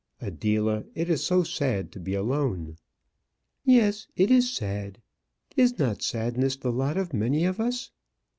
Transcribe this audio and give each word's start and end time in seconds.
Adela, 0.19 0.83
it 0.95 1.11
is 1.11 1.23
so 1.23 1.43
sad 1.43 1.91
to 1.91 1.99
be 1.99 2.15
alone!" 2.15 2.75
"Yes, 3.63 4.07
it 4.15 4.31
is 4.31 4.51
sad. 4.51 4.99
Is 5.55 5.77
not 5.77 6.01
sadness 6.01 6.55
the 6.55 6.71
lot 6.71 6.97
of 6.97 7.13
many 7.13 7.45
of 7.45 7.59
us?" 7.59 7.91